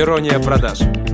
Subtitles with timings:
[0.00, 1.09] Ирония продаж.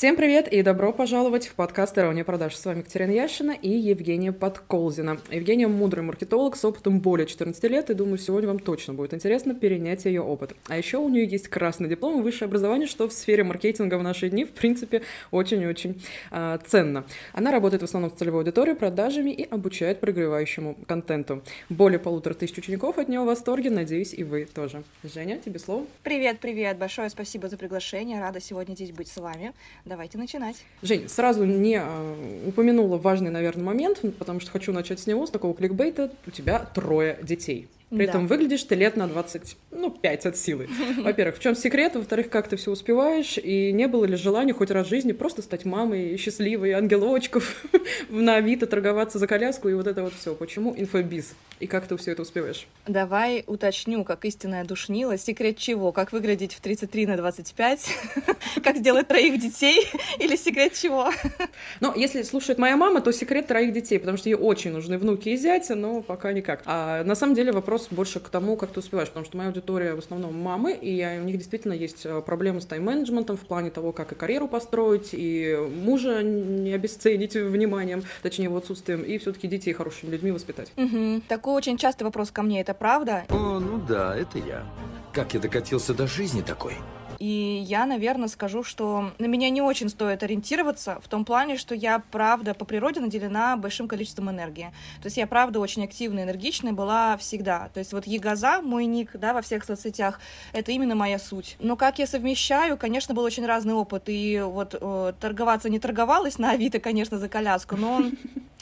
[0.00, 2.56] Всем привет и добро пожаловать в подкаст «Ирония продаж».
[2.56, 5.18] С вами Катерина Ящина и Евгения Подколзина.
[5.30, 9.54] Евгения– мудрый маркетолог с опытом более 14 лет, и думаю, сегодня вам точно будет интересно
[9.54, 10.56] перенять ее опыт.
[10.68, 14.02] А еще у нее есть красный диплом и высшее образование, что в сфере маркетинга в
[14.02, 15.02] наши дни, в принципе,
[15.32, 17.04] очень-очень э, ценно.
[17.34, 21.42] Она работает в основном с целевой аудиторией, продажами и обучает прогревающему контенту.
[21.68, 24.82] Более полутора тысяч учеников от нее в восторге, надеюсь, и вы тоже.
[25.02, 25.84] Женя, тебе слово.
[26.02, 29.52] Привет, привет, большое спасибо за приглашение, рада сегодня здесь быть с вами.
[29.90, 30.54] Давайте начинать.
[30.82, 35.30] Жень, сразу не э, упомянула важный, наверное, момент, потому что хочу начать с него, с
[35.30, 36.12] такого кликбейта.
[36.28, 37.66] У тебя трое детей.
[37.90, 38.12] При да.
[38.12, 40.68] этом выглядишь ты лет на 20, ну, 5 от силы.
[40.98, 41.96] Во-первых, в чем секрет?
[41.96, 43.36] Во-вторых, как ты все успеваешь?
[43.36, 47.64] И не было ли желания хоть раз в жизни просто стать мамой счастливой, ангелочков,
[48.08, 50.36] на Авито торговаться за коляску и вот это вот все?
[50.36, 51.34] Почему инфобиз?
[51.58, 52.66] И как ты все это успеваешь?
[52.86, 55.18] Давай уточню, как истинная душнила.
[55.18, 55.92] Секрет чего?
[55.92, 57.86] Как выглядеть в 33 на 25?
[58.64, 59.86] Как сделать троих детей?
[60.18, 61.10] Или секрет чего?
[61.80, 65.30] Ну, если слушает моя мама, то секрет троих детей, потому что ей очень нужны внуки
[65.30, 66.62] и зятя, но пока никак.
[66.64, 69.94] А на самом деле вопрос больше к тому, как ты успеваешь, потому что моя аудитория
[69.94, 73.92] в основном мамы, и у них действительно есть э, проблемы с тайм-менеджментом в плане того,
[73.92, 79.72] как и карьеру построить, и мужа не обесценить вниманием, точнее его отсутствием, и все-таки детей
[79.72, 80.72] хорошими людьми воспитать.
[80.76, 81.22] Угу.
[81.28, 83.24] Такой очень частый вопрос ко мне, это правда?
[83.28, 84.64] О, ну да, это я.
[85.12, 86.74] Как я докатился до жизни такой?
[87.20, 91.74] И я, наверное, скажу, что на меня не очень стоит ориентироваться в том плане, что
[91.74, 94.72] я, правда, по природе наделена большим количеством энергии.
[95.02, 97.68] То есть я, правда, очень активная, энергичная была всегда.
[97.74, 100.18] То есть вот Егоза, мой ник, да, во всех соцсетях,
[100.54, 101.56] это именно моя суть.
[101.60, 104.04] Но как я совмещаю, конечно, был очень разный опыт.
[104.06, 108.02] И вот э, торговаться не торговалась на Авито, конечно, за коляску, но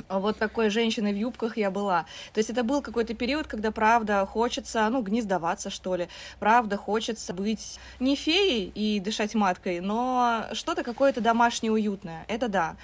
[0.08, 2.06] вот такой женщиной в юбках я была.
[2.32, 6.08] То есть это был какой-то период, когда, правда, хочется, ну, гнездоваться, что ли.
[6.38, 12.24] Правда, хочется быть не феей и дышать маткой, но что-то какое-то домашнее, уютное.
[12.28, 12.76] Это да.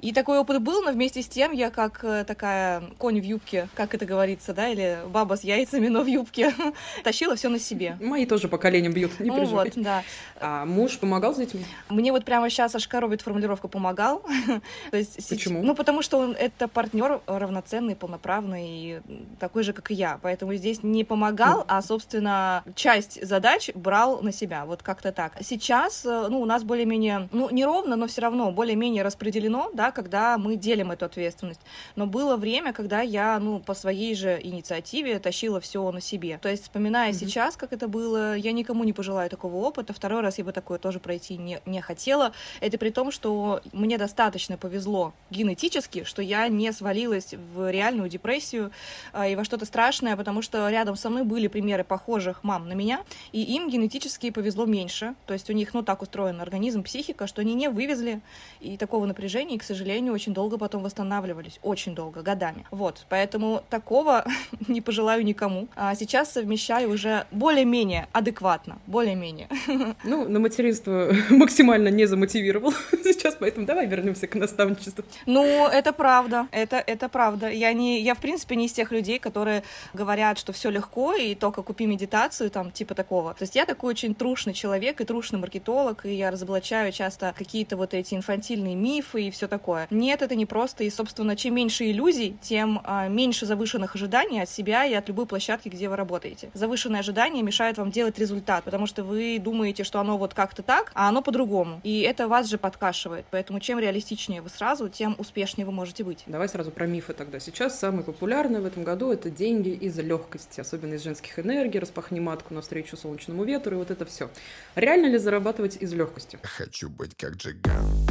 [0.00, 3.68] И такой опыт был, но вместе с тем я как э, такая конь в юбке,
[3.74, 6.54] как это говорится, да, или баба с яйцами, но в юбке,
[7.04, 7.96] тащила все на себе.
[8.00, 10.04] Мои тоже поколением бьют, не ну, вот, да.
[10.40, 11.64] А муж помогал с детьми?
[11.88, 14.22] Мне вот прямо сейчас аж коробит формулировка «помогал».
[14.90, 15.62] То есть, Почему?
[15.64, 19.02] Ну, потому что он это партнер равноценный, полноправный,
[19.38, 20.18] такой же, как и я.
[20.22, 24.64] Поэтому здесь не помогал, а, собственно, часть задач брал на себя.
[24.64, 25.32] Вот как-то так.
[25.40, 30.38] Сейчас, э, ну, у нас более-менее, ну, неровно, но все равно более-менее распределено, да, когда
[30.38, 31.60] мы делим эту ответственность.
[31.96, 36.38] Но было время, когда я, ну, по своей же инициативе тащила все на себе.
[36.38, 37.14] То есть, вспоминая mm-hmm.
[37.14, 39.92] сейчас, как это было, я никому не пожелаю такого опыта.
[39.92, 42.32] Второй раз я бы такое тоже пройти не, не хотела.
[42.60, 48.70] Это при том, что мне достаточно повезло генетически, что я не свалилась в реальную депрессию
[49.12, 52.74] э, и во что-то страшное, потому что рядом со мной были примеры похожих мам на
[52.74, 53.00] меня,
[53.32, 55.14] и им генетически повезло меньше.
[55.26, 58.20] То есть у них, ну, так устроен организм, психика, что они не вывезли
[58.60, 62.66] и такого напряжения, и, к сожалению, сожалению, очень долго потом восстанавливались, очень долго, годами.
[62.70, 64.24] Вот, поэтому такого
[64.68, 65.68] не пожелаю никому.
[65.76, 69.48] А сейчас совмещаю уже более-менее адекватно, более-менее.
[70.04, 72.72] Ну, на материнство максимально не замотивировал
[73.04, 75.04] сейчас, поэтому давай вернемся к наставничеству.
[75.26, 77.50] Ну, это правда, это, это правда.
[77.50, 79.62] Я, не, я, в принципе, не из тех людей, которые
[79.94, 83.34] говорят, что все легко, и только купи медитацию, там, типа такого.
[83.34, 87.76] То есть я такой очень трушный человек и трушный маркетолог, и я разоблачаю часто какие-то
[87.76, 89.86] вот эти инфантильные мифы и все такое.
[89.90, 90.84] Нет, это не просто.
[90.84, 95.26] И, собственно, чем меньше иллюзий, тем а, меньше завышенных ожиданий от себя и от любой
[95.26, 96.50] площадки, где вы работаете.
[96.54, 100.92] Завышенные ожидания мешают вам делать результат, потому что вы думаете, что оно вот как-то так,
[100.94, 101.80] а оно по-другому.
[101.82, 103.26] И это вас же подкашивает.
[103.30, 106.24] Поэтому чем реалистичнее вы сразу, тем успешнее вы можете быть.
[106.38, 107.40] Давай сразу про мифы тогда.
[107.40, 112.20] Сейчас самый популярный в этом году это деньги из легкости, особенно из женских энергий, распахни
[112.20, 114.30] матку навстречу солнечному ветру и вот это все.
[114.76, 116.38] Реально ли зарабатывать из легкости?
[116.44, 118.06] Хочу быть как Джиган.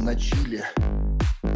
[0.00, 0.62] На Чили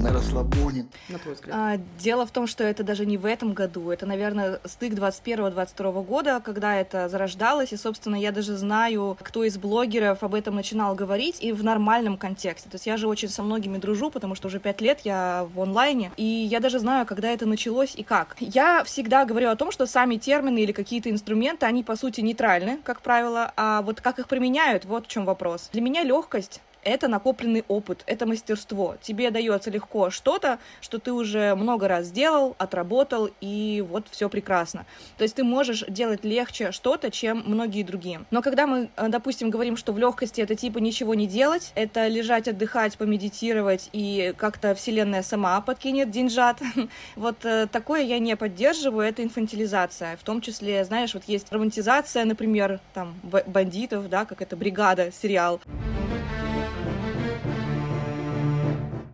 [0.01, 0.87] на расслабоне.
[1.09, 1.55] На твой взгляд?
[1.57, 3.91] А, дело в том, что это даже не в этом году.
[3.91, 7.73] Это, наверное, стык 21-22 года, когда это зарождалось.
[7.73, 12.17] И, собственно, я даже знаю, кто из блогеров об этом начинал говорить и в нормальном
[12.17, 12.69] контексте.
[12.69, 15.61] То есть я же очень со многими дружу, потому что уже пять лет я в
[15.61, 16.13] онлайне.
[16.17, 18.37] И я даже знаю, когда это началось и как.
[18.41, 22.79] Я всегда говорю о том, что сами термины или какие-то инструменты, они, по сути, нейтральны,
[22.85, 23.53] как правило.
[23.57, 25.69] А вот как их применяют, вот в чем вопрос.
[25.73, 28.97] Для меня легкость это накопленный опыт, это мастерство.
[29.01, 34.87] Тебе дается легко что-то, что ты уже много раз сделал, отработал, и вот все прекрасно.
[35.17, 38.21] То есть ты можешь делать легче что-то, чем многие другие.
[38.31, 42.09] Но когда мы, э, допустим, говорим, что в легкости это типа ничего не делать, это
[42.09, 46.61] лежать, отдыхать, помедитировать, и как-то вселенная сама подкинет деньжат,
[47.17, 50.17] вот э, такое я не поддерживаю, это инфантилизация.
[50.17, 53.15] В том числе, знаешь, вот есть романтизация, например, там,
[53.47, 55.61] бандитов, да, как это бригада, сериал.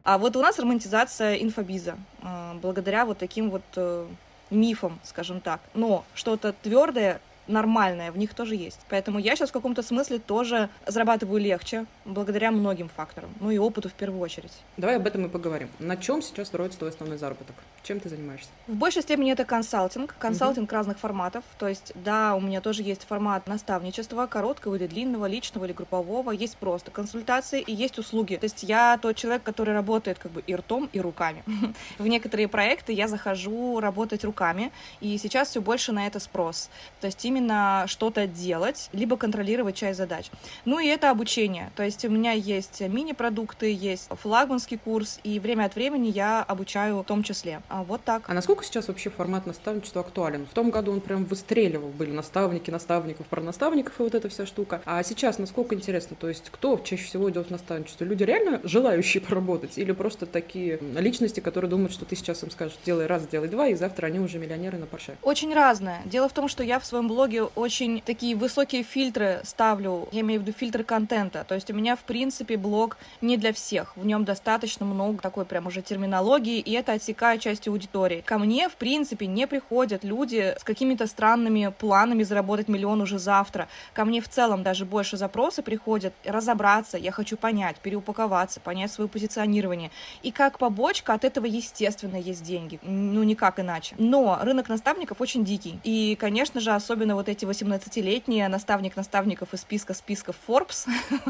[0.04, 4.06] А вот у нас романтизация инфобиза, а, благодаря вот таким вот э,
[4.50, 5.60] мифам, скажем так.
[5.72, 8.80] Но что-то твердое нормальное в них тоже есть.
[8.88, 13.30] Поэтому я сейчас в каком-то смысле тоже зарабатываю легче, благодаря многим факторам.
[13.40, 14.52] Ну и опыту в первую очередь.
[14.76, 15.68] Давай об этом и поговорим.
[15.78, 17.56] На чем сейчас строится твой основной заработок?
[17.82, 18.48] Чем ты занимаешься?
[18.66, 20.14] В большей степени это консалтинг.
[20.18, 20.74] Консалтинг угу.
[20.74, 21.44] разных форматов.
[21.58, 26.30] То есть, да, у меня тоже есть формат наставничества, короткого или длинного, личного или группового.
[26.30, 28.36] Есть просто консультации и есть услуги.
[28.36, 31.44] То есть я тот человек, который работает как бы и ртом, и руками.
[31.98, 36.70] В некоторые проекты я захожу работать руками, и сейчас все больше на это спрос.
[37.00, 40.30] То есть именно что-то делать, либо контролировать часть задач.
[40.64, 41.70] Ну и это обучение.
[41.74, 46.98] То есть у меня есть мини-продукты, есть флагманский курс, и время от времени я обучаю
[46.98, 47.62] в том числе.
[47.68, 48.22] А вот так.
[48.28, 50.46] А насколько сейчас вообще формат наставничества актуален?
[50.46, 54.46] В том году он прям выстреливал, были наставники, наставников, про наставников и вот эта вся
[54.46, 54.80] штука.
[54.84, 58.04] А сейчас насколько интересно, то есть кто чаще всего идет в наставничество?
[58.04, 62.76] Люди реально желающие поработать или просто такие личности, которые думают, что ты сейчас им скажешь,
[62.84, 65.16] делай раз, делай два, и завтра они уже миллионеры на Порше?
[65.22, 66.02] Очень разное.
[66.04, 70.20] Дело в том, что я в своем блоге блоге очень такие высокие фильтры ставлю, я
[70.20, 71.44] имею в виду фильтры контента.
[71.48, 73.96] То есть у меня, в принципе, блог не для всех.
[73.96, 78.20] В нем достаточно много такой прям уже терминологии, и это отсекает часть аудитории.
[78.20, 83.68] Ко мне, в принципе, не приходят люди с какими-то странными планами заработать миллион уже завтра.
[83.94, 89.08] Ко мне в целом даже больше запросы приходят разобраться, я хочу понять, переупаковаться, понять свое
[89.08, 89.90] позиционирование.
[90.22, 92.78] И как побочка от этого, естественно, есть деньги.
[92.82, 93.94] Ну, никак иначе.
[93.98, 95.80] Но рынок наставников очень дикий.
[95.84, 100.88] И, конечно же, особенно особенно вот эти 18-летние наставник наставников из списка списков Forbes,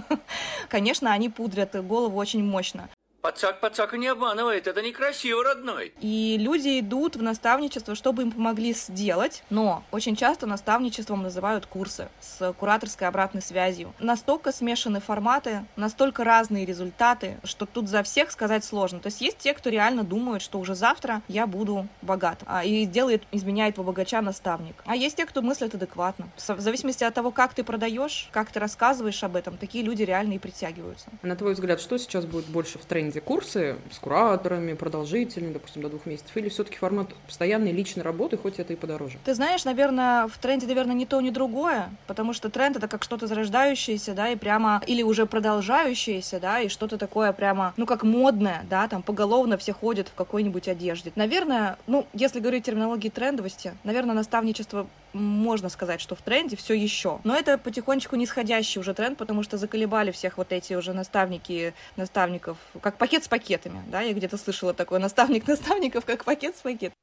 [0.69, 2.89] конечно, они пудрят голову очень мощно.
[3.25, 5.95] Пацак пацака не обманывает, это некрасиво, родной.
[6.03, 12.11] И люди идут в наставничество, чтобы им помогли сделать, но очень часто наставничеством называют курсы
[12.21, 13.95] с кураторской обратной связью.
[13.99, 19.01] Настолько смешаны форматы, настолько разные результаты, что тут за всех сказать сложно.
[19.01, 22.85] То есть есть те, кто реально думают, что уже завтра я буду богат, а, и
[22.85, 24.83] делает, изменяет в богача наставник.
[24.85, 26.29] А есть те, кто мыслит адекватно.
[26.37, 30.35] В зависимости от того, как ты продаешь, как ты рассказываешь об этом, такие люди реально
[30.35, 31.07] и притягиваются.
[31.23, 33.14] На твой взгляд, что сейчас будет больше в тренде?
[33.21, 38.59] Курсы с кураторами, продолжительные, допустим, до двух месяцев, или все-таки формат постоянной личной работы, хоть
[38.59, 39.19] это и подороже?
[39.25, 43.03] Ты знаешь, наверное, в тренде, наверное, ни то, ни другое, потому что тренд это как
[43.03, 48.03] что-то зарождающееся, да, и прямо, или уже продолжающееся, да, и что-то такое прямо, ну, как
[48.03, 51.13] модное, да, там поголовно все ходят в какой-нибудь одежде.
[51.17, 57.21] Наверное, ну, если говорить терминологии трендовости, наверное, наставничество можно сказать, что в тренде все еще.
[57.25, 62.59] Но это потихонечку нисходящий уже тренд, потому что заколебали всех вот эти уже наставники, наставников,
[62.81, 66.95] как пакет с пакетами, да, я где-то слышала такое, наставник наставников, как пакет с пакетами.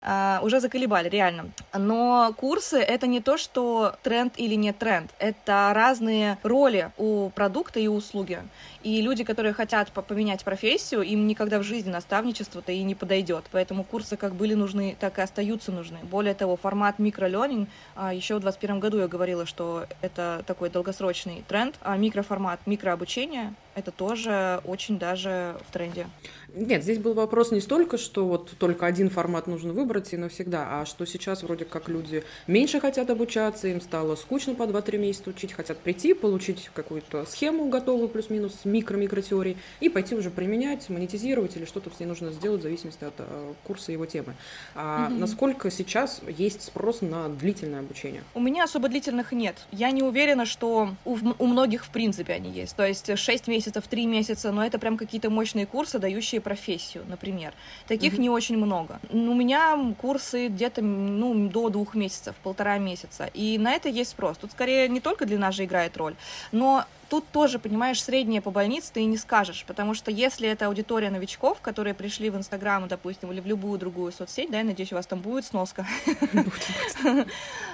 [0.00, 1.50] Uh, уже заколебали, реально.
[1.76, 5.10] Но курсы— это не то, что тренд или не тренд.
[5.18, 8.40] Это разные роли у продукта и услуги.
[8.84, 13.46] И люди, которые хотят поменять профессию, им никогда в жизни наставничество-то и не подойдет.
[13.50, 15.98] Поэтому курсы как были нужны, так и остаются нужны.
[16.04, 21.44] Более того, формат микролернинг, а, еще в 2021 году я говорила, что это такой долгосрочный
[21.48, 26.06] тренд, а микроформат, микрообучение это тоже очень даже в тренде.
[26.54, 30.80] Нет, здесь был вопрос не столько, что вот только один формат нужно выбрать и навсегда,
[30.80, 35.30] а что сейчас вроде как люди меньше хотят обучаться, им стало скучно по 2-3 месяца
[35.30, 41.66] учить, хотят прийти, получить какую-то схему готовую плюс-минус микро-микротеорий и пойти уже применять, монетизировать или
[41.66, 44.34] что-то с ней нужно сделать в зависимости от э, курса его темы.
[44.74, 45.18] А угу.
[45.18, 48.22] насколько сейчас есть спрос на длительное обучение?
[48.34, 49.66] У меня особо длительных нет.
[49.70, 52.74] Я не уверена, что у, у многих в принципе они есть.
[52.74, 57.52] То есть 6 месяцев, 3 месяца, но это прям какие-то мощные курсы, дающие профессию, например.
[57.86, 58.22] Таких угу.
[58.22, 59.00] не очень много.
[59.10, 63.30] У меня курсы где-то ну, до двух месяцев, полтора месяца.
[63.34, 64.38] И на это есть спрос.
[64.38, 66.14] Тут скорее не только длина же играет роль,
[66.52, 70.66] но тут тоже, понимаешь, среднее по больнице ты и не скажешь, потому что если это
[70.66, 74.92] аудитория новичков, которые пришли в Инстаграм, допустим, или в любую другую соцсеть, да, я надеюсь,
[74.92, 75.86] у вас там будет сноска,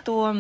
[0.04, 0.36] то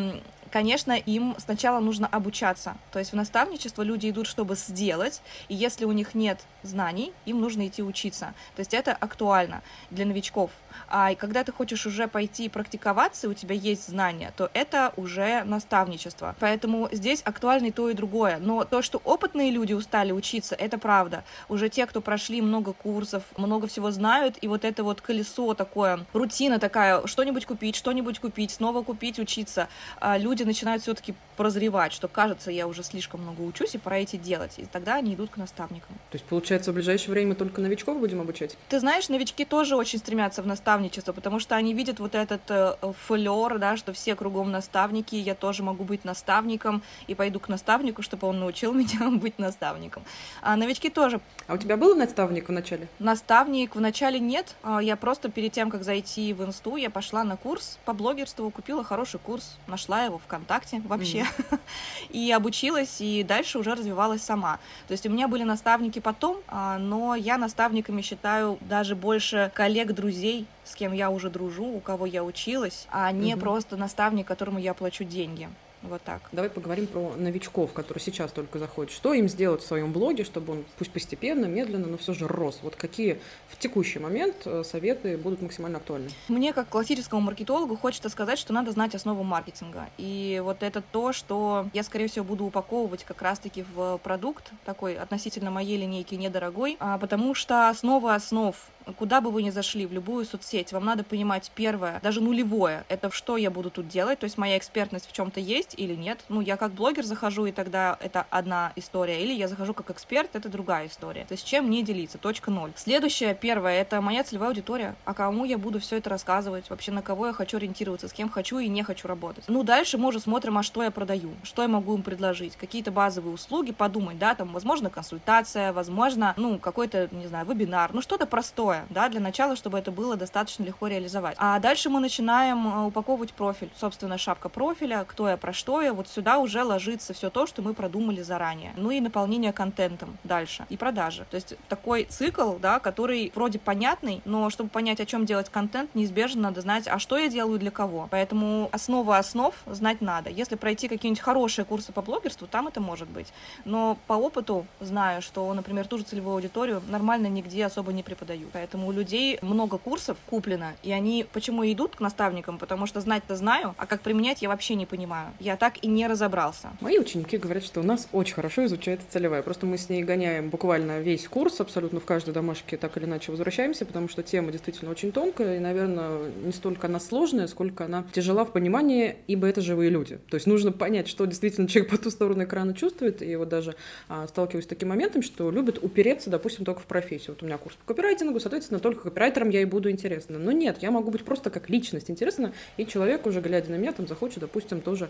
[0.54, 2.76] конечно, им сначала нужно обучаться.
[2.92, 7.40] То есть в наставничество люди идут, чтобы сделать, и если у них нет знаний, им
[7.40, 8.26] нужно идти учиться.
[8.54, 10.52] То есть это актуально для новичков.
[10.88, 15.44] А когда ты хочешь уже пойти практиковаться, и у тебя есть знания, то это уже
[15.44, 16.34] наставничество.
[16.40, 18.38] Поэтому здесь актуально и то, и другое.
[18.38, 21.24] Но то, что опытные люди устали учиться, это правда.
[21.48, 26.04] Уже те, кто прошли много курсов, много всего знают, и вот это вот колесо такое,
[26.12, 29.68] рутина такая, что-нибудь купить, что-нибудь купить, снова купить, учиться,
[30.00, 34.18] а люди начинают все-таки прозревать, что кажется, я уже слишком много учусь, и пора идти
[34.18, 34.54] делать.
[34.58, 35.96] И тогда они идут к наставникам.
[36.10, 38.56] То есть, получается, в ближайшее время только новичков будем обучать?
[38.68, 40.63] Ты знаешь, новички тоже очень стремятся в наставничество,
[41.12, 42.74] потому что они видят вот этот э,
[43.06, 48.02] флер, да, что все кругом наставники, я тоже могу быть наставником, и пойду к наставнику,
[48.02, 50.02] чтобы он научил меня быть наставником.
[50.42, 51.20] А новички тоже.
[51.46, 52.88] А у тебя был наставник в начале?
[52.98, 54.56] Наставник в начале нет.
[54.62, 58.50] А Я просто перед тем, как зайти в инсту, я пошла на курс по блогерству,
[58.50, 61.26] купила хороший курс, нашла его ВКонтакте вообще,
[62.10, 64.58] и обучилась, и дальше уже развивалась сама.
[64.88, 69.92] То есть у меня были наставники потом, а, но я наставниками считаю даже больше коллег,
[69.92, 73.40] друзей, с кем я уже дружу, у кого я училась, а не Мгм.
[73.40, 75.48] просто наставник, которому я плачу деньги.
[75.88, 76.22] Вот так.
[76.32, 78.90] Давай поговорим про новичков, которые сейчас только заходят.
[78.90, 82.60] Что им сделать в своем блоге, чтобы он пусть постепенно, медленно, но все же рос?
[82.62, 86.08] Вот какие в текущий момент э, советы будут максимально актуальны?
[86.28, 89.88] Мне, как классическому маркетологу, хочется сказать, что надо знать основу маркетинга.
[89.98, 94.96] И вот это то, что я, скорее всего, буду упаковывать как раз-таки в продукт, такой
[94.96, 98.56] относительно моей линейки недорогой, а, потому что основа основ
[98.98, 103.10] Куда бы вы ни зашли, в любую соцсеть, вам надо понимать первое, даже нулевое, это
[103.10, 106.24] что я буду тут делать, то есть моя экспертность в чем-то есть или нет.
[106.28, 110.34] Ну, я как блогер захожу, и тогда это одна история, или я захожу как эксперт,
[110.34, 111.24] это другая история.
[111.24, 112.72] То есть чем мне делиться, точка ноль.
[112.76, 117.02] Следующее, первое, это моя целевая аудитория, а кому я буду все это рассказывать, вообще на
[117.02, 119.44] кого я хочу ориентироваться, с кем хочу и не хочу работать.
[119.48, 122.90] Ну, дальше мы уже смотрим, а что я продаю, что я могу им предложить, какие-то
[122.90, 128.26] базовые услуги, подумать, да, там, возможно, консультация, возможно, ну, какой-то, не знаю, вебинар, ну, что-то
[128.26, 131.36] простое, да, для начала, чтобы это было достаточно легко реализовать.
[131.38, 135.92] А дальше мы начинаем э, упаковывать профиль, собственно, шапка профиля, кто я, про что я,
[135.92, 138.72] вот сюда уже ложится все то, что мы продумали заранее.
[138.76, 141.26] Ну и наполнение контентом дальше, и продажи.
[141.30, 145.94] То есть такой цикл, да, который вроде понятный, но чтобы понять, о чем делать контент,
[145.94, 148.08] неизбежно надо знать, а что я делаю для кого.
[148.10, 150.30] Поэтому основа основ знать надо.
[150.30, 153.32] Если пройти какие-нибудь хорошие курсы по блогерству, там это может быть.
[153.64, 158.48] Но по опыту знаю, что, например, ту же целевую аудиторию нормально нигде особо не преподаю.
[158.52, 162.58] Поэтому у людей много курсов куплено, и они почему идут к наставникам?
[162.58, 165.32] Потому что знать-то знаю, а как применять я вообще не понимаю.
[165.40, 166.70] Я так и не разобрался.
[166.80, 169.42] Мои ученики говорят, что у нас очень хорошо изучается целевая.
[169.42, 173.30] Просто мы с ней гоняем буквально весь курс, абсолютно в каждой домашке так или иначе
[173.32, 178.04] возвращаемся, потому что тема действительно очень тонкая, и, наверное, не столько она сложная, сколько она
[178.12, 180.18] тяжела в понимании, ибо это живые люди.
[180.28, 183.74] То есть нужно понять, что действительно человек по ту сторону экрана чувствует, и вот даже
[184.08, 187.34] а, сталкиваюсь с таким моментом, что любят упереться, допустим, только в профессию.
[187.34, 190.38] Вот у меня курс по копирайтингу, соответственно, только копирайтером я и буду интересна.
[190.38, 193.92] Но нет, я могу быть просто как личность интересна, и человек уже, глядя на меня,
[193.92, 195.08] там захочет, допустим, тоже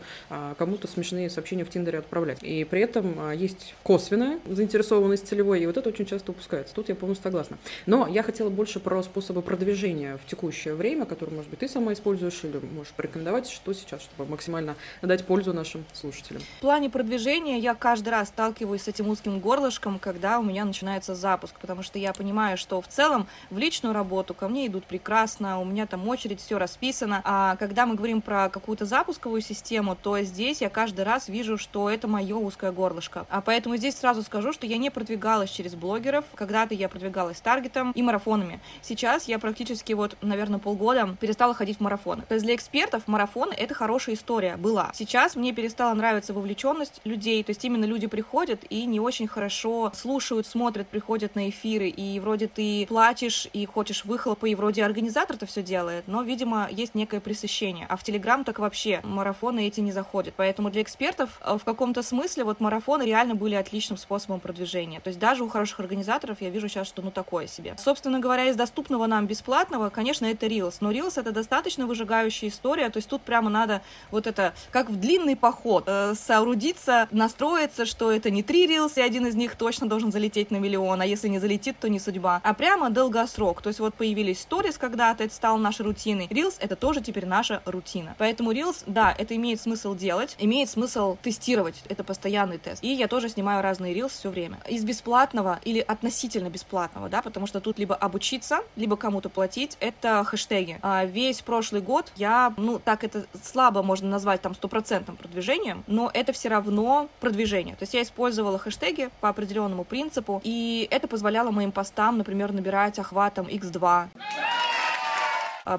[0.59, 2.43] кому-то смешные сообщения в Тиндере отправлять.
[2.43, 6.75] И при этом а, есть косвенная заинтересованность целевой, и вот это очень часто упускается.
[6.75, 7.59] Тут я полностью согласна.
[7.87, 11.93] Но я хотела больше про способы продвижения в текущее время, которые, может быть, ты сама
[11.93, 16.43] используешь или можешь порекомендовать, что сейчас, чтобы максимально дать пользу нашим слушателям.
[16.59, 21.15] В плане продвижения я каждый раз сталкиваюсь с этим узким горлышком, когда у меня начинается
[21.15, 25.61] запуск, потому что я понимаю, что в целом в личную работу ко мне идут прекрасно,
[25.61, 30.14] у меня там очередь, все расписано, а когда мы говорим про какую-то запусковую систему, то
[30.23, 33.27] здесь я каждый раз вижу, что это мое узкое горлышко.
[33.29, 37.93] А поэтому здесь сразу скажу, что я не продвигалась через блогеров, когда-то я продвигалась таргетом
[37.93, 38.61] и марафонами.
[38.83, 42.23] Сейчас я практически вот, наверное, полгода перестала ходить в марафоны.
[42.29, 44.91] То есть для экспертов марафоны— это хорошая история, была.
[44.95, 49.93] Сейчас мне перестала нравиться вовлеченность людей, то есть именно люди приходят и не очень хорошо
[49.95, 55.37] слушают, смотрят, приходят на эфиры, и вроде ты платишь и хочешь выхлопа, и вроде организатор
[55.37, 57.87] это все делает, но, видимо, есть некое пресыщение.
[57.89, 60.04] А в Телеграм так вообще марафоны эти не заходят.
[60.37, 65.01] Поэтому для экспертов э, в каком-то смысле вот марафоны реально были отличным способом продвижения.
[65.01, 67.75] То есть даже у хороших организаторов я вижу сейчас, что ну такое себе.
[67.79, 70.77] Собственно говоря, из доступного нам бесплатного, конечно, это Reels.
[70.81, 72.89] Но Reels это достаточно выжигающая история.
[72.91, 78.13] То есть тут прямо надо вот это, как в длинный поход, э, соорудиться, настроиться, что
[78.13, 81.29] это не три Reels, и один из них точно должен залететь на миллион, а если
[81.29, 82.41] не залетит, то не судьба.
[82.45, 83.63] А прямо долгосрок.
[83.63, 86.27] То есть вот появились сторис когда-то, это стало нашей рутиной.
[86.27, 88.15] Reels это тоже теперь наша рутина.
[88.19, 91.83] Поэтому Reels, да, это имеет смысл смысл делать, имеет смысл тестировать.
[91.89, 92.83] Это постоянный тест.
[92.85, 94.59] И я тоже снимаю разные рилсы все время.
[94.69, 100.25] Из бесплатного или относительно бесплатного, да, потому что тут либо обучиться, либо кому-то платить, это
[100.25, 100.79] хэштеги.
[100.83, 106.11] А весь прошлый год я, ну, так это слабо можно назвать там стопроцентным продвижением, но
[106.13, 107.77] это все равно продвижение.
[107.77, 112.99] То есть я использовала хэштеги по определенному принципу, и это позволяло моим постам, например, набирать
[112.99, 114.09] охватом x2 а,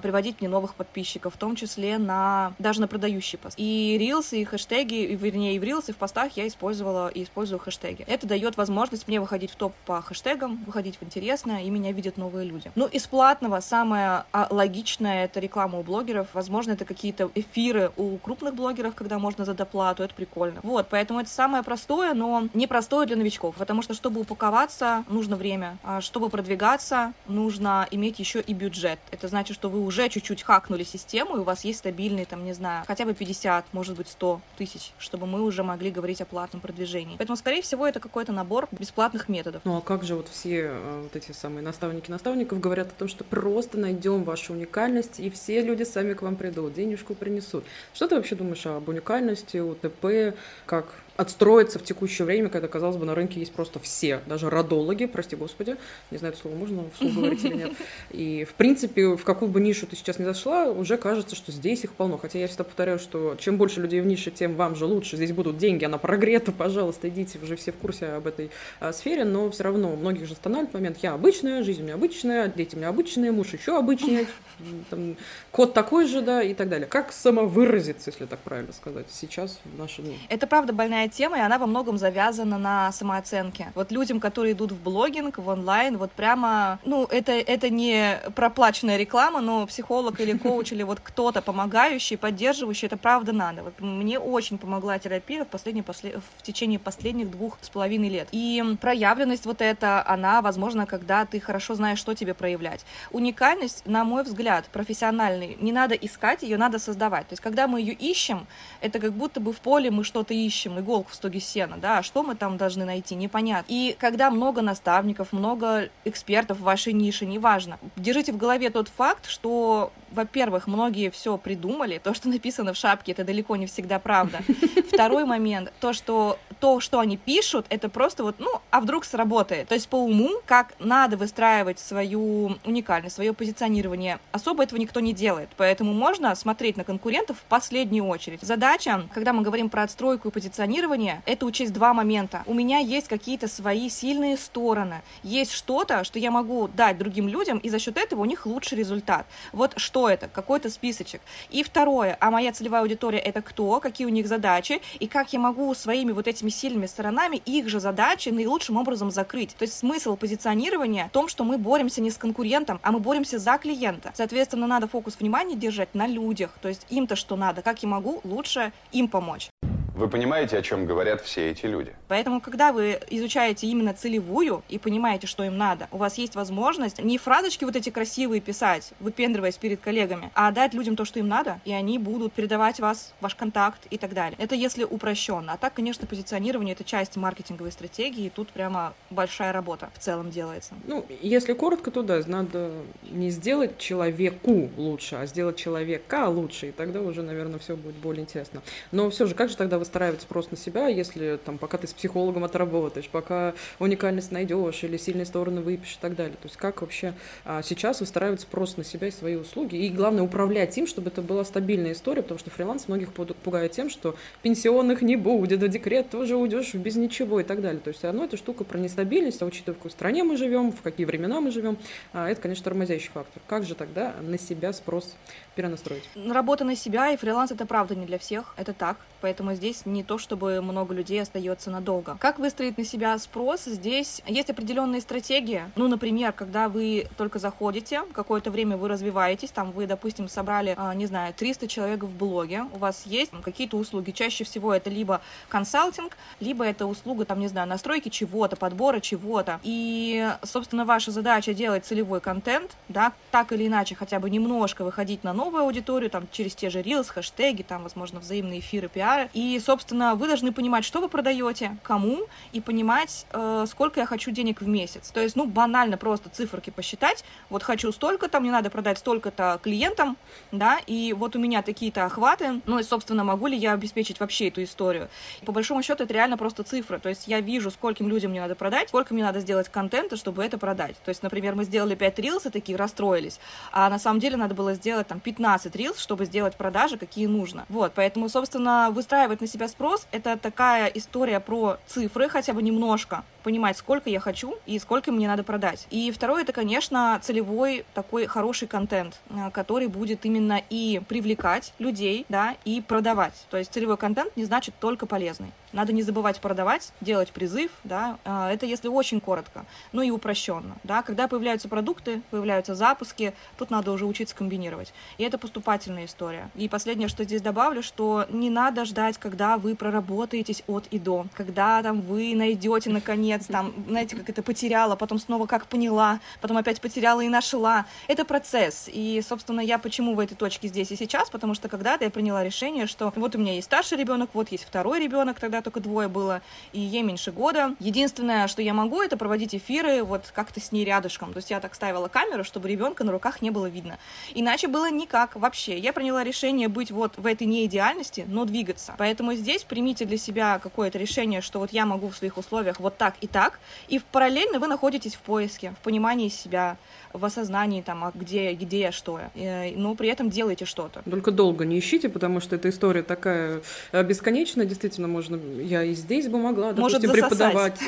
[0.01, 3.55] приводить мне новых подписчиков, в том числе на даже на продающий пост.
[3.57, 7.59] И рилсы, и хэштеги, и, вернее, и в рилсы, в постах я использовала и использую
[7.59, 8.03] хэштеги.
[8.07, 12.17] Это дает возможность мне выходить в топ по хэштегам, выходить в интересное, и меня видят
[12.17, 12.71] новые люди.
[12.75, 16.27] Ну, из платного самое а, логичное— это реклама у блогеров.
[16.33, 20.59] Возможно, это какие-то эфиры у крупных блогеров, когда можно за доплату, это прикольно.
[20.63, 25.77] Вот, поэтому это самое простое, но непростое для новичков, потому что, чтобы упаковаться, нужно время,
[25.83, 28.99] а чтобы продвигаться, нужно иметь еще и бюджет.
[29.11, 32.53] Это значит, что вы уже чуть-чуть хакнули систему, и у вас есть стабильный, там, не
[32.53, 36.61] знаю, хотя бы 50, может быть, 100 тысяч, чтобы мы уже могли говорить о платном
[36.61, 37.17] продвижении.
[37.17, 39.61] Поэтому, скорее всего, это какой-то набор бесплатных методов.
[39.65, 43.07] Ну а как же вот все э, вот эти самые наставники наставников говорят о том,
[43.07, 47.63] что просто найдем вашу уникальность, и все люди сами к вам придут, денежку принесут.
[47.93, 53.05] Что ты вообще думаешь об уникальности, УТП, как отстроиться в текущее время, когда, казалось бы,
[53.05, 55.77] на рынке есть просто все, даже родологи, прости господи,
[56.11, 57.71] не знаю, это слово можно вслух говорить или нет.
[58.11, 61.83] И, в принципе, в какую бы нишу ты сейчас не зашла, уже кажется, что здесь
[61.83, 62.17] их полно.
[62.17, 65.15] Хотя я всегда повторяю, что чем больше людей в нише, тем вам же лучше.
[65.15, 69.23] Здесь будут деньги, она прогрета, пожалуйста, идите, уже все в курсе об этой а, сфере,
[69.23, 72.77] но все равно многих же останавливает момент, я обычная, жизнь у меня обычная, дети у
[72.77, 74.27] меня обычные, муж еще обычный,
[74.89, 75.15] там,
[75.51, 76.87] код такой же, да, и так далее.
[76.87, 80.17] Как самовыразиться, если так правильно сказать, сейчас в наши дни?
[80.29, 83.71] Это правда больная тема, и она во многом завязана на самооценке.
[83.75, 88.97] Вот людям, которые идут в блогинг, в онлайн, вот прямо, ну, это, это не проплаченная
[88.97, 93.63] реклама, но психолог или коуч, или вот кто-то помогающий, поддерживающий, это правда надо.
[93.63, 98.27] Вот мне очень помогла терапия в, последние, после, в течение последних двух с половиной лет.
[98.31, 102.85] И проявленность вот эта, она, возможно, когда ты хорошо знаешь, что тебе проявлять.
[103.11, 107.27] Уникальность, на мой взгляд, профессиональный, не надо искать, ее надо создавать.
[107.27, 108.47] То есть, когда мы ее ищем,
[108.81, 112.03] это как будто бы в поле мы что-то ищем, иголку в стоге сена, да, а
[112.03, 113.65] что мы там должны найти, непонятно.
[113.69, 119.27] И когда много наставников, много экспертов в вашей нише, неважно, держите в голове тот факт,
[119.27, 124.39] что во-первых, многие все придумали, то, что написано в шапке, это далеко не всегда правда.
[124.93, 129.67] Второй момент, то, что то, что они пишут, это просто вот, ну, а вдруг сработает.
[129.67, 135.13] То есть по уму, как надо выстраивать свою уникальность, свое позиционирование, особо этого никто не
[135.13, 135.49] делает.
[135.57, 138.41] Поэтому можно смотреть на конкурентов в последнюю очередь.
[138.41, 142.41] Задача, когда мы говорим про отстройку и позиционирование, это учесть два момента.
[142.47, 147.59] У меня есть какие-то свои сильные стороны, есть что-то, что я могу дать другим людям,
[147.59, 149.27] и за счет этого у них лучший результат.
[149.53, 150.29] Вот что это?
[150.29, 151.21] Какой-то списочек.
[151.51, 155.37] И второе, а моя целевая аудитория это кто, какие у них задачи, и как я
[155.37, 159.55] могу своими вот этими сильными сторонами их же задачи наилучшим образом закрыть.
[159.55, 163.37] То есть смысл позиционирования в том, что мы боремся не с конкурентом, а мы боремся
[163.37, 164.11] за клиента.
[164.13, 166.51] Соответственно, надо фокус внимания держать на людях.
[166.61, 169.49] То есть им-то что надо, как я могу лучше им помочь.
[169.95, 171.95] Вы понимаете, о чем говорят все эти люди?
[172.09, 177.01] Поэтому, когда вы изучаете именно целевую и понимаете, что им надо, у вас есть возможность
[177.01, 181.29] не фразочки вот эти красивые писать, выпендриваясь перед коллегами, а дать людям то, что им
[181.29, 184.35] надо, и они будут передавать вас, ваш контакт и так далее.
[184.37, 185.53] Это если упрощенно.
[185.53, 190.29] А так, конечно, позиционирование— это часть маркетинговой стратегии, и тут прямо большая работа в целом
[190.29, 190.73] делается.
[190.85, 192.73] Ну, если коротко, то да, надо
[193.09, 198.23] не сделать человеку лучше, а сделать человека лучше, и тогда уже, наверное, все будет более
[198.23, 198.61] интересно.
[198.91, 201.93] Но все же, как же тогда выстраивать спрос на себя, если там пока ты с
[201.93, 206.33] психологом отработаешь, пока уникальность найдешь или сильные стороны выпишешь и так далее.
[206.41, 207.13] То есть как вообще
[207.45, 211.21] а, сейчас выстраивать спрос на себя и свои услуги, и главное управлять им, чтобы это
[211.21, 216.09] была стабильная история, потому что фриланс многих пугает тем, что пенсионных не будет, в декрет
[216.09, 217.79] тоже уйдешь без ничего и так далее.
[217.79, 220.81] То есть равно эта штука про нестабильность, а учитывая, в какой стране мы живем, в
[220.81, 221.77] какие времена мы живем,
[222.11, 223.41] а, это, конечно, тормозящий фактор.
[223.47, 225.15] Как же тогда на себя спрос
[225.55, 226.09] перенастроить?
[226.15, 228.97] Работа на себя и фриланс это правда не для всех, это так.
[229.21, 232.17] Поэтому здесь не то, чтобы много людей остается надолго.
[232.19, 233.65] Как выстроить на себя спрос?
[233.65, 235.63] Здесь есть определенные стратегии.
[235.75, 240.93] Ну, например, когда вы только заходите, какое-то время вы развиваетесь, там вы, допустим, собрали, а,
[240.93, 244.11] не знаю, 300 человек в блоге, у вас есть какие-то услуги.
[244.11, 249.59] Чаще всего это либо консалтинг, либо это услуга, там, не знаю, настройки чего-то, подбора чего-то.
[249.63, 255.23] И, собственно, ваша задача делать целевой контент, да, так или иначе, хотя бы немножко выходить
[255.23, 259.59] на новую аудиторию, там, через те же Reels, хэштеги, там, возможно, взаимные эфиры, пиары, и,
[259.65, 264.61] собственно, вы должны понимать, что вы продаете, кому, и понимать, э, сколько я хочу денег
[264.61, 265.09] в месяц.
[265.09, 267.25] То есть, ну, банально просто циферки посчитать.
[267.49, 270.17] Вот хочу столько-то, мне надо продать столько-то клиентам,
[270.51, 274.49] да, и вот у меня такие-то охваты, ну и, собственно, могу ли я обеспечить вообще
[274.49, 275.09] эту историю.
[275.45, 276.99] По большому счету, это реально просто цифры.
[276.99, 280.43] То есть я вижу, скольким людям мне надо продать, сколько мне надо сделать контента, чтобы
[280.43, 280.95] это продать.
[281.03, 283.39] То есть, например, мы сделали 5 рилс и такие расстроились,
[283.71, 287.65] а на самом деле надо было сделать там 15 рилс, чтобы сделать продажи, какие нужно.
[287.69, 293.23] Вот, поэтому, собственно, выстраивать на себя спрос— это такая история про цифры, хотя бы немножко,
[293.43, 295.87] понимать, сколько я хочу и сколько мне надо продать.
[295.91, 302.25] И второе, это, конечно, целевой такой хороший контент, э, который будет именно и привлекать людей,
[302.27, 303.45] да, и продавать.
[303.49, 305.51] То есть целевой контент не значит только полезный.
[305.75, 310.75] Надо не забывать продавать, делать призыв, да, э, это если очень коротко, ну и упрощенно,
[310.83, 314.91] да, когда появляются продукты, появляются запуски, тут надо уже учиться комбинировать.
[315.19, 316.49] И это поступательная история.
[316.55, 321.27] И последнее, что здесь добавлю, что не надо ждать, когда вы проработаетесь от и до,
[321.35, 326.19] когда там вы найдете наконец конец, там, знаете, как это потеряла, потом снова как поняла,
[326.41, 327.85] потом опять потеряла и нашла.
[328.07, 328.89] Это процесс.
[328.91, 332.43] И, собственно, я почему в этой точке здесь и сейчас, потому что когда-то я приняла
[332.43, 336.07] решение, что вот у меня есть старший ребенок, вот есть второй ребенок, тогда только двое
[336.07, 337.75] было, и ей меньше года.
[337.79, 341.33] Единственное, что я могу, это проводить эфиры вот как-то с ней рядышком.
[341.33, 343.97] То есть я так ставила камеру, чтобы ребенка на руках не было видно.
[344.33, 345.77] Иначе было никак вообще.
[345.77, 348.95] Я приняла решение быть вот в этой неидеальности, но двигаться.
[348.97, 352.97] Поэтому здесь примите для себя какое-то решение, что вот я могу в своих условиях вот
[352.97, 356.77] так и так, и параллельно вы находитесь в поиске, в понимании себя,
[357.17, 361.01] в осознании, там, а где, где я, что я, но при этом делайте что-то.
[361.09, 365.93] Только долго не ищите, потому что эта история такая э, бесконечная, действительно, можно, я и
[365.93, 367.79] здесь бы могла, допустим, Может преподавать.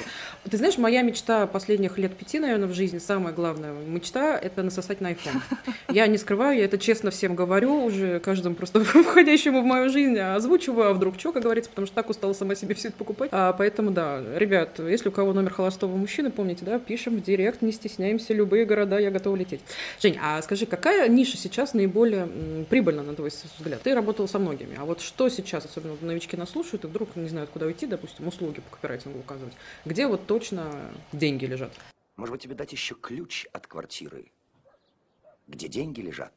[0.50, 5.02] Ты знаешь, моя мечта последних лет пяти, наверное, в жизни, самая главная мечта, это насосать
[5.02, 5.42] на iPhone.
[5.90, 10.18] Я не скрываю, я это честно всем говорю, уже каждому просто входящему в мою жизнь,
[10.18, 13.30] озвучиваю, а вдруг что, как говорится, потому что так устала сама себе все это покупать.
[13.32, 17.62] А, поэтому, да, ребят, если у кого номер холостого мужчины, помните, да, пишем в директ,
[17.62, 19.62] не стесняемся, любые города, я готова лететь.
[20.00, 23.82] Жень, а скажи, какая ниша сейчас наиболее прибыльна, на твой взгляд?
[23.82, 27.30] Ты работал со многими, а вот что сейчас, особенно новички нас слушают, и вдруг не
[27.30, 29.54] знают, куда уйти, допустим, услуги по копирайтингу указывать,
[29.86, 31.74] где вот точно деньги лежат?
[32.16, 34.32] Может быть, тебе дать еще ключ от квартиры,
[35.48, 36.34] где деньги лежат?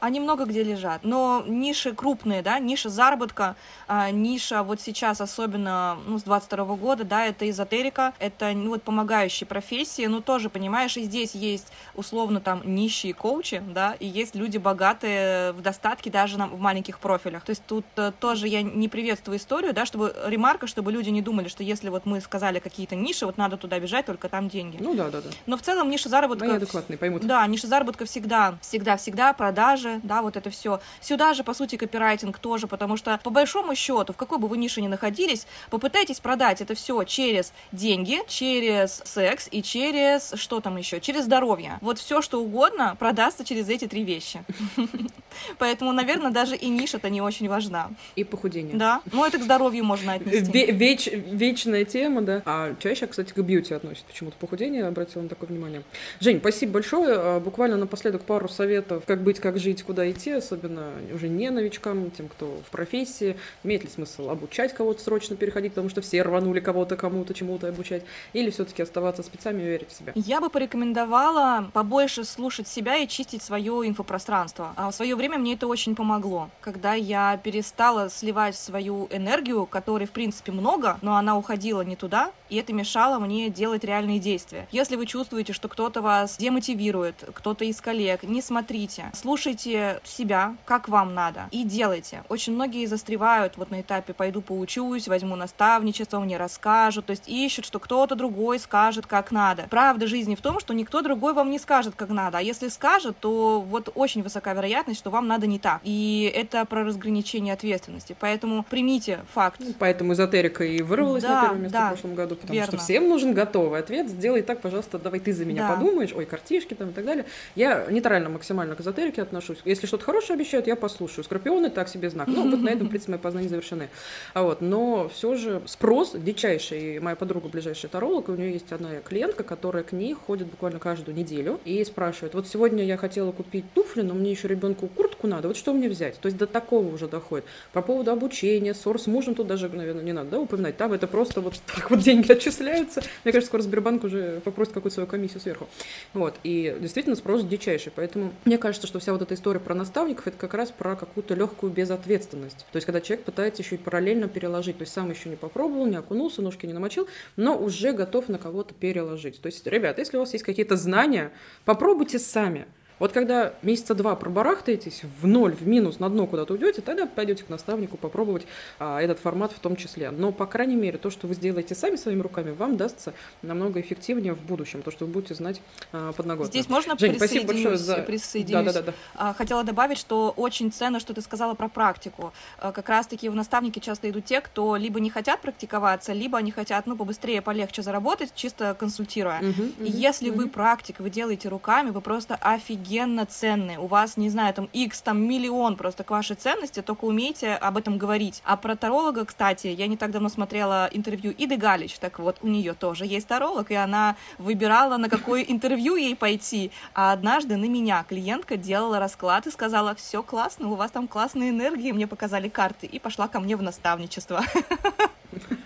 [0.00, 5.98] Они много где лежат, но ниши крупные, да, ниша заработка, а, ниша вот сейчас особенно,
[6.06, 10.96] ну, с 22 года, да, это эзотерика, это, ну, вот помогающие профессии, ну, тоже, понимаешь,
[10.96, 16.38] и здесь есть условно там нищие коучи, да, и есть люди богатые в достатке даже
[16.38, 20.14] на, в маленьких профилях, то есть тут uh, тоже я не приветствую историю, да, чтобы
[20.26, 23.78] ремарка, чтобы люди не думали, что если вот мы сказали какие-то ниши, вот надо туда
[23.78, 24.76] бежать, только там деньги.
[24.80, 25.30] Ну, да, да, да.
[25.46, 26.44] Но в целом ниша заработка...
[26.44, 27.26] Мои адекватные поймут.
[27.26, 30.80] Да, ниша заработка всегда, всегда, всегда продажи, продажи, да, вот это все.
[31.00, 34.56] Сюда же, по сути, копирайтинг тоже, потому что, по большому счету, в какой бы вы
[34.56, 40.76] нише ни находились, попытайтесь продать это все через деньги, через секс и через, что там
[40.76, 41.78] еще, через здоровье.
[41.80, 44.44] Вот все, что угодно, продастся через эти три вещи.
[45.58, 47.90] Поэтому, наверное, даже и ниша-то не очень важна.
[48.16, 48.76] И похудение.
[48.76, 49.00] Да.
[49.12, 50.70] Ну, это к здоровью можно отнести.
[50.72, 52.42] Веч, вечная тема, да.
[52.44, 55.82] А чаще, кстати, к бьюти относится почему-то похудение, обратила на такое внимание.
[56.20, 57.14] Жень, спасибо большое.
[57.16, 62.10] А, буквально напоследок пару советов, как быть, как жить, куда идти, особенно уже не новичкам,
[62.10, 63.36] тем, кто в профессии.
[63.62, 68.04] Имеет ли смысл обучать кого-то срочно переходить, потому что все рванули кого-то, кому-то, чему-то обучать?
[68.32, 70.12] Или все-таки оставаться спецами и верить в себя?
[70.14, 74.72] Я бы порекомендовала побольше слушать себя и чистить свое инфопространство.
[74.76, 80.06] А в свое время мне это очень помогло, когда я перестала сливать свою энергию, которой,
[80.06, 84.68] в принципе, много, но она уходила не туда, и это мешало мне делать реальные действия.
[84.70, 90.88] Если вы чувствуете, что кто-то вас демотивирует, кто-то из коллег, не смотрите, слушайте себя, как
[90.88, 92.24] вам надо, и делайте.
[92.28, 97.64] Очень многие застревают вот на этапе «пойду поучусь, возьму наставничество, мне расскажут», то есть ищут,
[97.64, 99.66] что кто-то другой скажет, как надо.
[99.70, 103.16] Правда жизни в том, что никто другой вам не скажет, как надо, а если скажет,
[103.20, 105.80] то вот очень высока вероятность, что вам надо не так.
[105.84, 108.16] И это про разграничение ответственности.
[108.18, 109.60] Поэтому примите факт.
[109.60, 112.72] Ну, поэтому эзотерика и вырвалась да, на первое место да, в прошлом году, потому верно.
[112.72, 114.08] что всем нужен готовый ответ.
[114.08, 115.74] Сделай так, пожалуйста, давай ты за меня да.
[115.74, 117.26] подумаешь, ой, картишки там и так далее.
[117.54, 119.43] Я нейтрально максимально к эзотерике отношусь.
[119.64, 121.24] Если что-то хорошее обещают, я послушаю.
[121.24, 122.28] Скорпионы так себе знак.
[122.28, 123.88] Ну, вот на этом, в принципе, мои познания завершены.
[124.32, 127.00] А вот, но все же спрос дичайший.
[127.00, 131.16] Моя подруга ближайшая таролог, у нее есть одна клиентка, которая к ней ходит буквально каждую
[131.16, 135.48] неделю и спрашивает, вот сегодня я хотела купить туфли, но мне еще ребенку куртку надо,
[135.48, 136.18] вот что мне взять?
[136.18, 137.44] То есть до такого уже доходит.
[137.72, 140.76] По поводу обучения, ссор с мужем тут даже, наверное, не надо да, упоминать.
[140.76, 143.02] Там это просто вот так вот деньги отчисляются.
[143.24, 145.68] Мне кажется, скоро Сбербанк уже попросит какую-то свою комиссию сверху.
[146.12, 146.34] Вот.
[146.44, 147.92] И действительно спрос дичайший.
[147.94, 151.34] Поэтому мне кажется, что вся вот эта история про наставников, это как раз про какую-то
[151.34, 152.66] легкую безответственность.
[152.72, 155.86] То есть, когда человек пытается еще и параллельно переложить, то есть сам еще не попробовал,
[155.86, 159.40] не окунулся, ножки не намочил, но уже готов на кого-то переложить.
[159.40, 161.32] То есть, ребята, если у вас есть какие-то знания,
[161.64, 162.66] попробуйте сами.
[163.00, 167.42] Вот когда месяца два пробарахтаетесь, в ноль, в минус, на дно куда-то уйдете, тогда пойдете
[167.42, 168.46] к наставнику попробовать
[168.78, 170.10] а, этот формат в том числе.
[170.12, 174.34] Но, по крайней мере, то, что вы сделаете сами своими руками, вам дастся намного эффективнее
[174.34, 175.60] в будущем, то, что вы будете знать
[175.92, 176.50] а, подноготно.
[176.50, 177.96] Здесь можно Жень, спасибо большое за...
[178.02, 178.64] присоединюсь.
[178.64, 178.94] Да, да, да, да.
[179.16, 182.32] А, хотела добавить, что очень ценно, что ты сказала про практику.
[182.58, 186.52] А, как раз-таки в наставники часто идут те, кто либо не хотят практиковаться, либо они
[186.52, 189.40] хотят, ну, побыстрее, полегче заработать, чисто консультируя.
[189.40, 190.38] Мгм, И мгм, если мгм.
[190.38, 192.83] вы практик, вы делаете руками, вы просто офигенно
[193.28, 193.78] ценные.
[193.78, 197.76] У вас, не знаю, там X, там миллион просто к вашей ценности, только умейте об
[197.76, 198.42] этом говорить.
[198.44, 202.48] А про таролога, кстати, я не так давно смотрела интервью Иды Галич, так вот, у
[202.48, 206.70] нее тоже есть таролог, и она выбирала, на какое интервью ей пойти.
[206.94, 211.50] А однажды на меня клиентка делала расклад и сказала, все классно, у вас там классные
[211.50, 214.42] энергии, мне показали карты, и пошла ко мне в наставничество.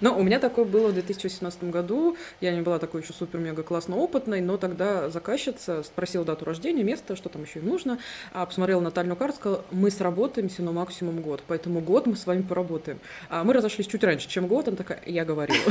[0.00, 2.16] Но у меня такое было в 2017 году.
[2.40, 7.16] Я не была такой еще супер-мега классно опытной, но тогда заказчица спросила дату рождения, место,
[7.16, 7.98] что там еще и нужно,
[8.32, 12.42] а посмотрела натальную карту, сказала, мы сработаемся, но максимум год, поэтому год мы с вами
[12.42, 13.00] поработаем.
[13.28, 15.62] А мы разошлись чуть раньше, чем год, она такая, я говорила.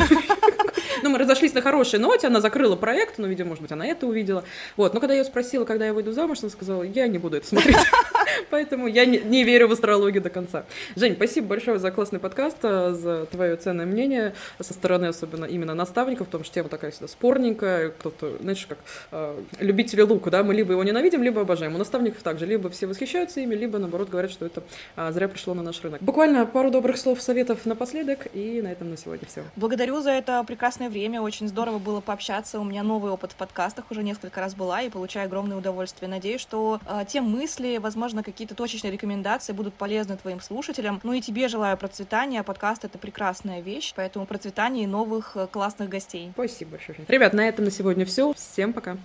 [1.02, 4.08] Ну, мы разошлись на хорошей ноте, она закрыла проект, ну, видимо, может быть, она это
[4.08, 4.44] увидела.
[4.78, 7.38] Вот, но когда я ее спросила, когда я выйду замуж, она сказала, я не буду
[7.38, 7.78] это смотреть.
[8.50, 10.66] Поэтому я не, не верю в астрологию до конца.
[10.96, 15.74] Жень, спасибо большое за классный подкаст, а, за твое ценное мнение со стороны особенно именно
[15.74, 18.78] наставников, потому что тема такая всегда спорненькая, кто-то, знаешь, как
[19.12, 21.76] э, любители лука, да, мы либо его ненавидим, либо обожаем.
[21.76, 24.64] У наставников также, либо все восхищаются ими, либо, наоборот, говорят, что это
[24.96, 26.02] а, зря пришло на наш рынок.
[26.02, 29.44] Буквально пару добрых слов, советов напоследок, и на этом на сегодня все.
[29.56, 33.86] Благодарю за это прекрасное время, очень здорово было пообщаться, у меня новый опыт в подкастах,
[33.90, 36.08] уже несколько раз была и получаю огромное удовольствие.
[36.10, 41.00] Надеюсь, что э, те мысли, возможно, какие-то точечные рекомендации будут полезны твоим слушателям.
[41.04, 45.90] Ну и тебе желаю процветания, подкаст— это прекрасная вещь, поэтому процветания и новых э, классных
[45.90, 46.32] гостей.
[46.34, 47.00] Спасибо большое.
[47.08, 48.34] Ребят, на этом на сегодня все.
[48.34, 48.98] Всем пока.